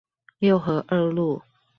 [0.39, 1.43] 六合二路